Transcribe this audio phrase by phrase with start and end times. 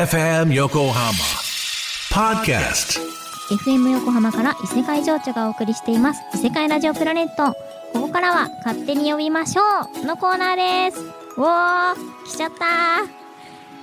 [0.00, 1.12] FM 横浜
[3.50, 6.22] FM 横浜から異世界情緒がお送りしています。
[6.32, 7.52] 異世界ラジオプラネット。
[7.92, 9.62] ここからは勝手に呼びましょ
[10.02, 11.04] うのコーナーです。
[11.36, 11.94] おー
[12.24, 13.19] 来ちゃった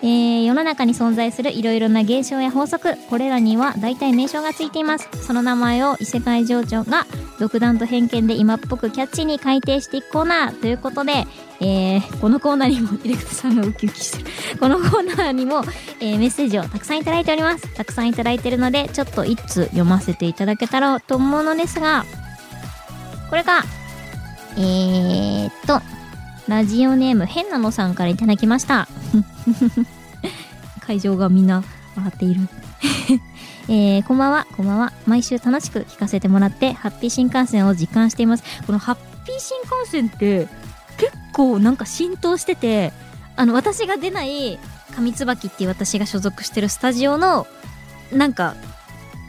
[0.02, 5.10] えー、世の中に存在するいろいろな現象や法則これらには大体名称がついています。
[5.22, 7.06] その名前を異世界情緒が
[7.40, 11.26] 独断と偏見で今っぽくキャッチに改定していくコーナーということで、
[11.60, 14.20] えー、このコーナーにもディレクターさんがウキウキして
[14.54, 15.64] るこのコーナーにも、
[16.00, 17.74] えー、メッセージをたくさんいただいております。
[17.74, 22.06] たくさんいただいてるのでちょっと一通読ませていただけたらと思うのですが
[23.30, 23.64] これが
[24.58, 25.97] えー、っと
[26.48, 28.88] ラジオネーム変なのさんからいただきました
[30.80, 31.64] 会場がみんな
[31.96, 32.48] 笑っている
[33.70, 34.94] えー、こんばんは、こんばんは。
[35.06, 38.44] 毎週楽しく聞かせてもらって、ハッピー新幹線を実感しています。
[38.66, 40.48] このハッピー新幹線って、
[40.98, 42.94] 結構なんか浸透してて、
[43.36, 44.58] あの、私が出ない
[44.96, 47.46] 上椿っていう私が所属してるスタジオの、
[48.14, 48.56] なんか、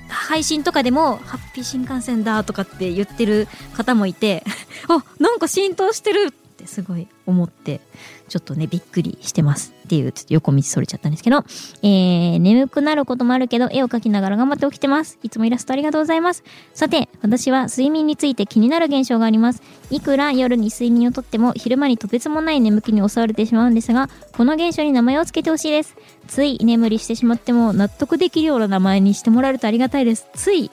[0.08, 4.44] 配信とかでも、ハッピー新幹線だとかって言ってる方もいて、
[4.88, 7.80] あ、なんか浸透してるってすごい思って、
[8.28, 11.44] ちょっとね、びっくりしてますっていう、ちょっと横道それちゃったんですけど、
[11.82, 15.18] えー、眠くなることもあるけど、絵を描きながら頑張って起きてます。
[15.22, 16.42] いつもイラストありがとうございます。
[16.74, 19.62] さて、私は睡眠について気になる現象があります。
[19.90, 25.94] いくら夜に睡眠をとっても、昼間にとてつもない眠気に襲われてしまうんですが、この現象に名前を付けてほしいです。
[26.26, 30.26] つい眠りしてしまっても、納得できるような名前にしてもらえるとありがたいです。
[30.34, 30.70] つい、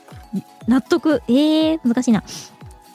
[0.67, 1.22] 納得。
[1.28, 2.23] えー、難しいな。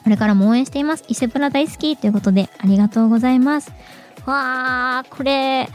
[0.03, 1.03] これからも応援しています。
[1.07, 3.71] 伊勢プラ大好きということで、ありがとうございます。
[4.25, 5.69] わー、これ、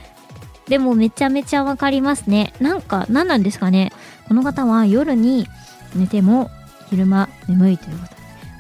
[0.69, 2.52] でもめちゃめちゃわかりますね。
[2.60, 3.92] なんか、何なんですかね。
[4.28, 5.47] この方は夜に
[5.94, 6.50] 寝ても
[6.91, 8.14] 昼間眠いということ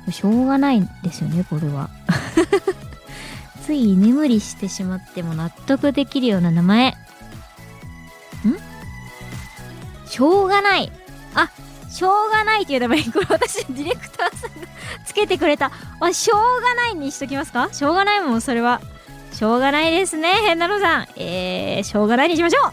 [0.06, 0.12] で。
[0.12, 1.90] しょうがないんですよね、これは。
[3.66, 6.90] つい眠りしてしまっても納得できるような名前。
[6.90, 6.94] ん？
[10.08, 10.92] しょうがない。
[11.34, 11.50] あ、
[11.96, 14.66] しょうがないって言うために、これ私、ディレクターさんが
[15.06, 15.70] つけてくれた。
[16.00, 17.72] あ、しょうがないにしときますか？
[17.72, 18.82] しょうがないもん、それは。
[19.32, 21.06] しょうがないですね、変なのさん。
[21.16, 22.72] えー、しょうがないにしましょう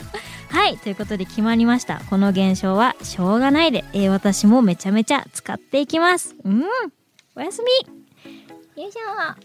[0.56, 2.00] はい、ということで決まりました。
[2.08, 6.34] この現象はしょうがないで、えー、私もめちゃめちゃ使っていきます。
[6.44, 6.64] うん、
[7.36, 9.36] おやすみよいしょ は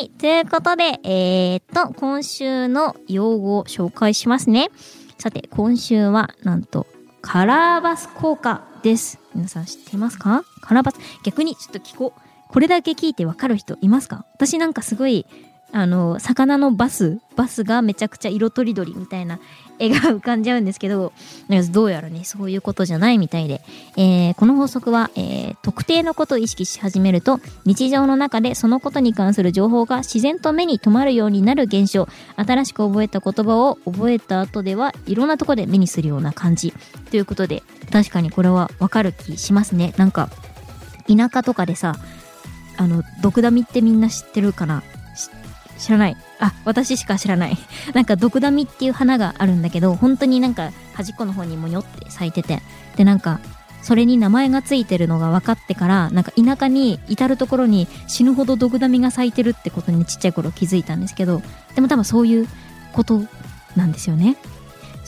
[0.00, 4.70] い、ということで、えー、っと、今週の用語を紹介しますね。
[5.18, 6.86] さて、今週は、なんと、
[7.20, 9.18] カラーバス効果です。
[9.34, 10.44] 皆さん知ってますか？
[10.60, 10.96] カラーバス。
[11.24, 12.20] 逆にちょっと聞こう。
[12.48, 14.24] これだけ聞いてわかる人いますか？
[14.34, 15.26] 私なんかすごい
[15.70, 19.38] あの魚のバスバスがめちゃくちゃ色とりどりみたいな
[19.78, 21.12] 絵が浮かんじゃうんですけど
[21.70, 23.60] どうやらねそういうことじゃないみたいで、
[23.96, 36.72] えー、この法則は、えー、特定のことを意識し始めると日常の中でそのことに関する情報が自然と目に留まるようになる現象新しく覚えた言葉を覚えた後ではいろんなとこで目にするような感じ。
[37.10, 39.94] ということで確かにこれはわかる気しますね。
[39.96, 40.30] なんか
[41.08, 41.94] 田舎とかでさ
[42.78, 44.82] あの、毒ダミってみんな知ってるかな？
[45.78, 46.16] 知らない。
[46.40, 47.58] あ、私しか知らない。
[47.94, 52.62] なんか、毒ダミっていう花があるんだけど、本当になんか、端っこの方にもにょって咲いてて。
[52.96, 53.40] で、なんか、
[53.82, 61.42] それに名前がついてるのが分かってから、なんか田舎に至る所に死ぬほど毒ダミが咲いてるってことにちっちゃい頃気づいたんですけど、
[61.74, 62.48] でも多分そういう
[62.92, 63.22] こと
[63.76, 64.36] なんですよね。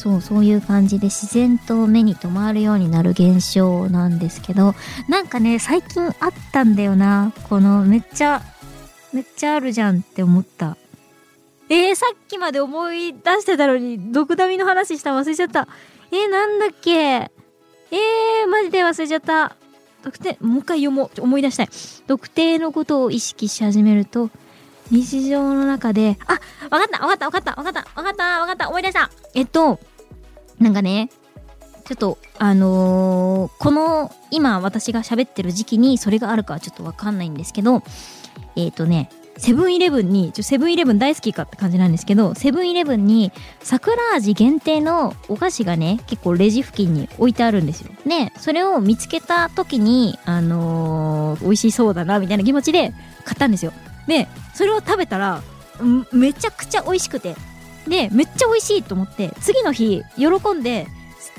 [0.00, 4.74] そうそういう感じで自然と目に留まるようになる現象なんですけど
[5.10, 8.40] なんかね最近あったんだよなこのめっちゃ
[9.12, 10.76] めっちゃあるじゃんって思った。
[11.68, 15.68] えー、さっきまで思い出してたのに毒ダミの話した忘れちゃった。
[16.10, 16.90] えー、なんだっけ。
[16.92, 19.56] えー、マジで忘れちゃった。
[20.02, 21.68] 特定もう一回読もう思い出したい。
[22.06, 24.30] 特定のことを意識し始めると
[24.90, 26.32] 日常の中であ
[26.70, 29.10] わかったわかったわかったわかったわかったわかった思い出した。
[29.34, 29.78] えっと
[30.60, 31.08] なんかね、
[31.86, 37.82] ちょっと、あのー、この、今私が喋ってる時期にそれがあるかはちょっとわかんないんですけど、
[38.64, 43.32] えっ、ー、とね、セブンイレブンに、ちょ、セブンイレブン大好きかって感じなんですけど、セブンイレブンに
[43.62, 47.90] 桜味限定のお菓子がね、結構レジ付近に置いてあるんですよ。
[48.06, 52.92] で、それを見つけた時に、あのー、美味しそうだな、みたいな気持ちで
[53.24, 53.72] 買ったんですよ。
[54.06, 55.42] で、それを食べたら、
[56.12, 57.34] めちゃくちゃ美味しくて、
[57.88, 60.86] でめっちゃ美味しいと思って次の日喜んで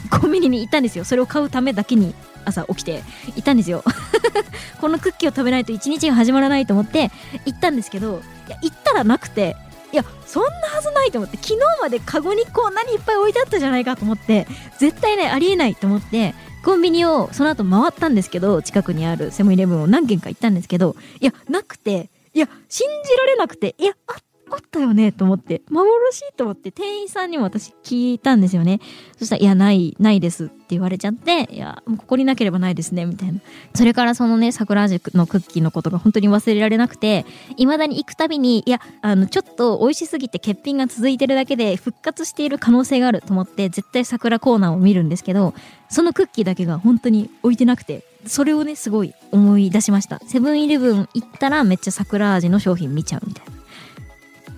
[0.10, 2.14] コンビニに行ったんですよそれを買うためだけに
[2.46, 3.84] 朝起きて行ったんですよ
[4.80, 7.12] このクッキーを食べないと一日が始まらないと思って
[7.46, 9.56] 行ったんですけどいや行ったらなくて
[9.92, 14.48] いやそんなはずないと思って昨日までカゴにこんなにいっぱい置いてあったじゃないかと思って
[14.80, 16.34] 絶対ねありえないと思って
[16.64, 24.16] コンビニをその後回ったんですけど近くにあるセブンイレブンを何軒か行ったんですけどいやなくていや信じられなくていやあっ
[24.54, 26.34] あったよねと思って、幻？
[26.36, 28.80] と思って店員さんにも私聞いたんですよね。
[29.18, 33.40] そしたら、いや、ない、ないですって言われちゃって、いや、もうここになければないですね、みたいな。
[33.74, 37.26] それからそのね、桜味のクッキーのことが本当に忘れられなくて、
[37.58, 45.54] 未だに行くたびに、いや、あの、ちょっと美味しすぎて欠品が続いてるだけで復活している可能性があると思って、絶対桜コーナーを見るんですけど、
[45.90, 50.20] そのクッキーだけが本当に置いてなくて、それをね、すごい思い出しました。
[50.28, 53.61] セブンイレブン行ったらめっちゃ桜味の商品見ちゃうみたいな。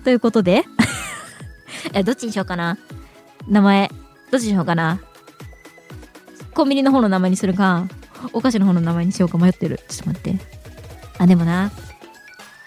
[0.04, 0.64] ということで
[1.92, 2.78] え、どっちにしようかな
[3.48, 3.90] 名前、
[4.30, 5.00] どっちにしようかな
[6.54, 7.86] コンビニの方の名前にするか、
[8.32, 9.80] お菓子の方の名前にしようか迷ってる。
[9.88, 10.38] ちょっと待って。
[11.18, 11.72] あ、でもな。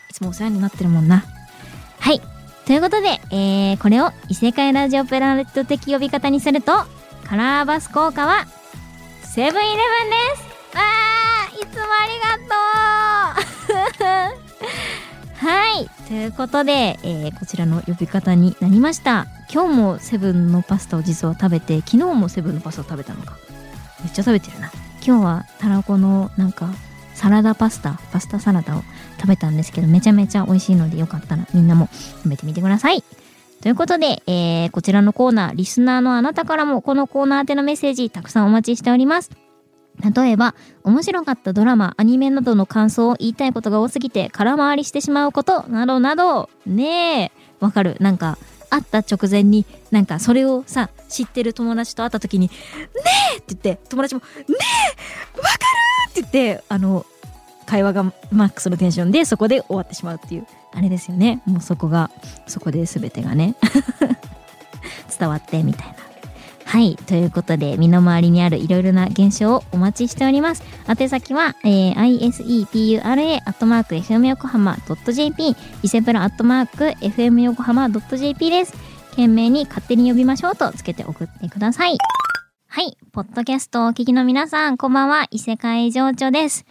[0.10, 1.24] いつもお世話になってるもんな。
[2.00, 2.22] はい。
[2.66, 6.74] ということで、えー、これを異世界ラジオプラネット的呼び方にすると、
[7.24, 8.46] カラーバス効果は、
[9.24, 12.58] セブンイレブンですあーいつもありがと
[14.04, 15.97] う はい。
[16.08, 19.28] ということで、えー、こちらの呼び方になりました。
[19.52, 23.38] 今日もセブンのパスタを実は食べて、昨日もセブンのパスタを食べたのか。
[24.02, 24.72] めっちゃ食べてるな。
[25.06, 26.70] 今日はたらこのなんか
[27.14, 28.84] サラダパスタ、パスタサラダを
[29.20, 31.90] 食べたんですけど、めちゃめちゃ美味しいのでよかったらみんなも
[32.24, 33.04] 食べてみてください。
[33.62, 39.47] ということで、えー、こちらのコーナー、リスナーのあなたからもこのコーナー宛てのメッセージたくさんお待ちしております。
[40.16, 40.54] 例えば、
[40.84, 47.98] 面白かったドラマ、アニメなどの感想を言いたいことが多すぎて空回りしてしまうことなどなど、ねえ、わかる。
[48.00, 48.38] なんか、
[48.70, 52.54] 会った直前に、なんかそれをさ、知ってる友達と会った時に、ね
[53.36, 54.26] えって言って、友達も、ね
[55.36, 57.06] えわかるって言って、あの、
[57.66, 61.42] 会話がマックスのテンションでそこで終わってしまうっていう、あれですよね。
[61.46, 62.12] もうそこが、
[62.48, 63.56] そこで全てがね、
[65.20, 66.07] 伝わってみたいな。
[66.68, 66.98] はい。
[66.98, 70.64] ということで、身の回りにあるいろいろな現象をお待ちしております。
[70.86, 78.74] 宛先は、えー、isepura.fm 横浜 .jp、伊勢プラ .fm 横浜 .jp です。
[79.12, 81.98] 懸命に勝手に呼びましょうとつけて送ってください。
[82.68, 82.98] はい。
[83.14, 85.28] ポッドキャストをお聞きの皆さん、こんばんは。
[85.32, 86.66] 異世界情緒です。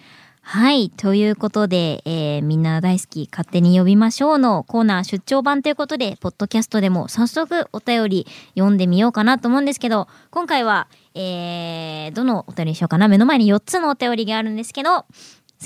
[0.48, 0.90] はい。
[0.90, 13.08] ということで、えー、みんな大好き勝手に呼びましょうのコーナー出張版ということで、ポッドキャストでも早速お便り読んでみようかなと思うんですけど、今回は、えー、どのお便りにしようかな？
[13.08, 15.06] 目の前に4つのお便りがあるんですけど、好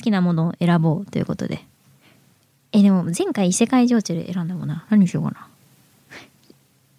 [0.02, 1.62] きなものを選ぼうということで。
[2.72, 4.86] え、でも前回異世界情緒で選んだもんな。
[4.88, 5.46] 何にしようかな？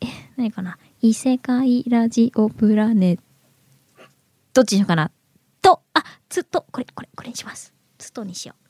[0.01, 0.05] え、
[0.37, 0.77] 何かな？
[1.01, 3.17] 異世界ラジオプラネ
[4.53, 5.09] どっちにしようかな？
[6.31, 7.73] と、あ、つと、これ、これ、これにします。
[7.97, 8.61] つとにしよう。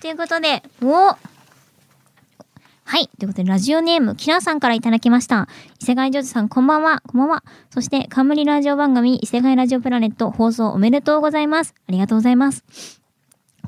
[0.00, 1.16] ということで、お
[2.84, 3.08] はい。
[3.18, 5.48] ということで、ラジオネーム、キラーさんから頂きました。
[5.80, 7.02] 伊勢貝ジョージさん、こんばんは。
[7.06, 7.44] こんばんは。
[7.70, 11.74] そして、冠ラジオ番組、伊勢貝ラジオプラネット放送おめでとうございます。
[11.88, 13.01] ありがとうございます。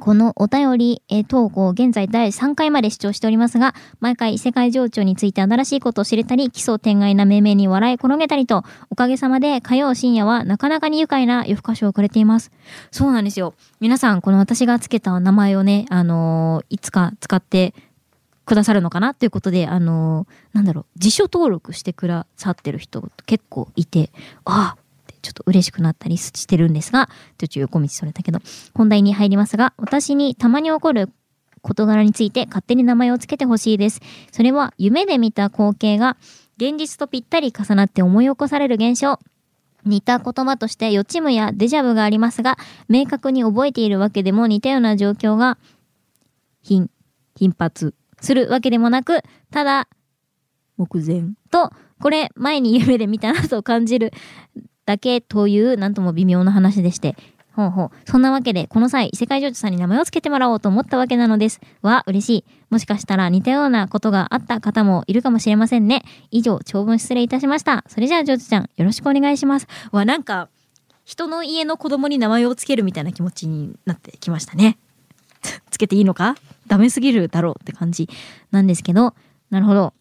[0.01, 12.51] このお便り、投稿、現在第3回まで視聴しておりますが、毎回異世界情緒について新しいことを知れたり、奇想天外な命名に笑い転げたりと、おかげさまで火曜深夜はなかなかに愉快な夜更かしをくれています。
[12.91, 13.55] そうなんですよ。
[13.81, 17.75] 皆さん、この私がつけた名前をね、あのー、いつか使って
[18.45, 24.11] くださるのかなということで、あのー、なんだろう、辞書登録してくださってる人結構いて、
[24.45, 24.84] ああ、
[25.25, 28.41] ちょっと嬉しくなったりしてるんですが、ちょっと横道それたけど、
[28.75, 31.11] 本題に入りますが、私にたまに起こる
[31.63, 34.01] 事柄について勝手に名前を付けてほしいです。
[34.31, 36.19] それは夢で見た光景が
[36.59, 39.19] 現実とぴったり重なって思い起こされる現象。
[39.87, 45.59] 似た言葉として予知夢やデジャブがありますが、明確に覚えているわけでも似たような状況が
[46.63, 46.91] 頻、
[47.35, 49.89] 頻発するわけでもなく、ただ、
[50.77, 54.13] 目前と、これ前に夢で見たなと感じる
[54.87, 57.17] だけという、なんとも微妙な話でして。
[57.55, 57.91] ほうほう。
[58.11, 61.61] そんなわけで、この際、異世界女子さんに名前を付けてもらおうと思ったわけなのです。
[61.83, 62.45] わ、嬉しい。
[62.69, 66.03] もしかしたら似たようなことがあった方もいるかもしれませんね。
[66.33, 67.85] 以上、長文失礼いたしました。
[67.87, 69.69] それじゃあ、ジョージちゃん、よろしくお願いします。
[69.93, 70.49] わ、なんか、
[71.05, 74.79] 人の家の子供に名前を付けるみたいな気持ちになってきましたね。
[75.71, 76.37] つけていいのか？
[76.67, 78.09] ダメすぎるだろうって感じ
[78.51, 79.15] なんですけど、
[79.51, 79.93] なるほど。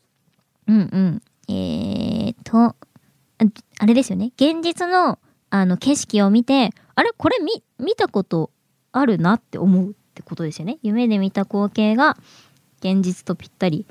[0.67, 1.21] うんうん。
[1.49, 2.75] えーと、
[3.79, 4.31] あれですよね。
[4.35, 5.19] 現実の、
[5.49, 7.11] あの、景色を見て、あれ？
[7.17, 8.51] これ見、見たこと
[8.91, 10.79] あるなって思うってことですよね。
[10.83, 12.17] 夢で見た光景が、
[12.79, 13.85] 現実とぴったり。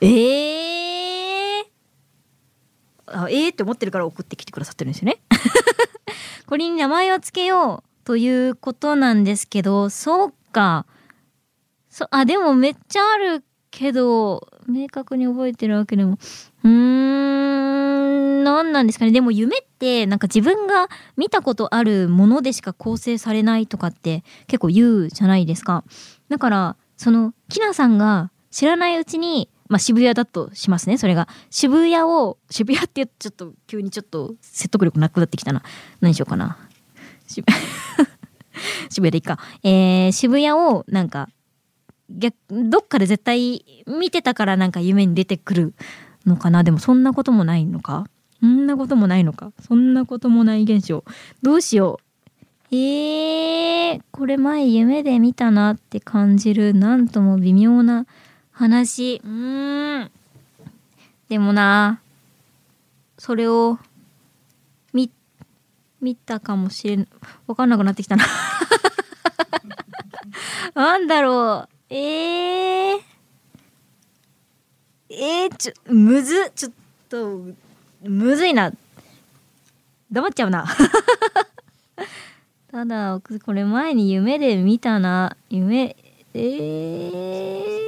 [0.00, 1.64] えー、
[3.06, 3.52] あ、えー？
[3.52, 5.18] って思ってるから送ってきてくださってるんですよね。
[6.46, 10.86] これに名前を付けようということなんですけど、そうか。
[11.90, 16.18] そ、あ、でもめっちゃあるけど、明確に覚えてるわけでも。
[16.62, 17.85] うーん、
[18.44, 19.12] 何なんですかね。
[19.12, 25.84] でも夢ってなんか自分が見たことあるものでしか構成されないとかって結構言うじゃないですか。
[26.28, 31.28] だから、その、きなさんが知らないうちに、まあ渋谷だとしますね、それが。
[31.50, 35.62] 渋谷を、渋谷ってちょっと急にちょっと説得力なくなってきたな。
[36.00, 36.56] 何しようかな。
[37.26, 37.46] 渋
[38.88, 39.38] 渋谷でいいか。
[39.62, 41.28] えー、渋谷をなんか、
[42.08, 45.74] 逆、どっかで絶対見てたからなんか夢に出てくる
[46.24, 46.64] のかな。
[46.64, 48.06] でもそんなこともないのか
[48.40, 49.52] そんなこともないのか？
[49.66, 51.04] そんなこともない現象。
[51.42, 52.00] どうしよ
[52.70, 52.74] う？
[52.74, 58.06] えー、これ前夢で見たなって感じるなんとも微妙な
[58.52, 59.20] 話。
[59.24, 60.10] うーん。
[61.28, 62.00] でもな、
[63.18, 63.78] それを、
[64.92, 65.10] 見、
[66.00, 67.08] 見たかもしれん、
[67.46, 68.24] わかんなくなってきたな。
[70.74, 71.94] なんだろう。
[71.94, 73.00] えー。
[75.08, 76.72] えー、ちょ、むず、ちょっ
[77.08, 77.40] と、
[78.08, 78.72] むずいな。
[80.10, 80.66] 黙っちゃうな。
[82.70, 85.36] ただ、これ前に夢で見たな。
[85.48, 85.96] 夢、
[86.34, 87.86] えー。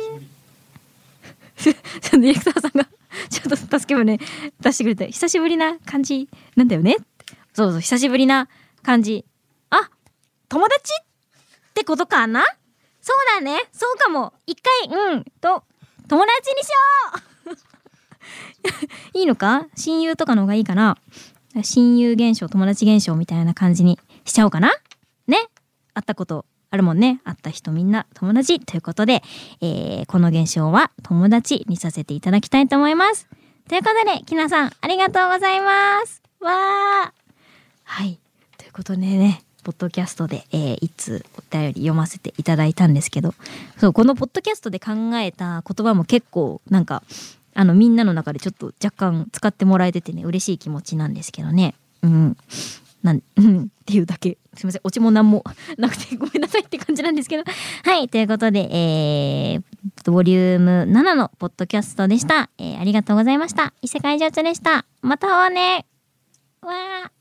[1.58, 1.76] ちょっ
[2.10, 2.86] とディレクターさんが
[3.28, 4.18] ちょっと助け舟
[4.60, 6.96] 出してくれて、久しぶりな感じなんだよね
[7.52, 8.48] そうそう、久しぶりな
[8.82, 9.24] 感じ。
[9.70, 9.90] あ
[10.48, 10.92] 友達？
[11.00, 11.04] っ
[11.74, 12.44] てことかな？
[13.02, 13.64] そうだね。
[13.72, 14.32] そうかも。
[14.46, 15.64] 一回、うん、と、
[16.08, 16.74] 友達にしよ
[17.16, 17.20] う
[19.14, 19.66] いいのか？
[19.76, 20.96] 親友とかの方がいいかな？
[21.62, 24.72] 親友現象、友達現象みたいな感じにしちゃおうかな？
[25.26, 25.38] ね？
[25.94, 27.20] 会ったことあるもんね。
[27.24, 29.22] 会った人みんな友達ということで、
[29.60, 33.26] えー、この現象は友達にさせていただきたいと思います。
[33.68, 36.22] ということで、きなさん、ありがとうございます。
[36.40, 37.12] わー。
[37.84, 38.18] はい。
[38.56, 43.34] ということでね、ポッドキャストで、えー、いつお便り読ませていただいたんですけど、
[43.78, 47.02] そう、このポッドキャストで考えた言葉も結構、なんか、
[47.58, 51.74] あの、みんなの中でちょっと若干使ってもらえててね、嬉しい気持ちなんですけどね。
[52.02, 52.36] うん。
[53.02, 53.20] なん、っ
[53.84, 54.38] ていうだけ。
[54.54, 54.80] すいません。
[54.84, 55.42] オチも何も
[55.76, 57.42] なくてごめんなさいって感じなんですけど。
[57.82, 58.08] はい。
[58.08, 62.48] ということで、えー、ボリューム7のポッドキャストでした。
[62.58, 63.72] えー、ありがとうございました。
[63.82, 64.86] 異世界情緒でした。
[65.02, 65.84] また会おうね。
[66.62, 66.70] わ
[67.06, 67.17] あ。